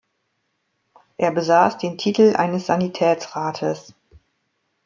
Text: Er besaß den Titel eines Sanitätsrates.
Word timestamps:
Er 1.17 1.29
besaß 1.31 1.77
den 1.77 1.99
Titel 1.99 2.33
eines 2.35 2.65
Sanitätsrates. 2.65 3.93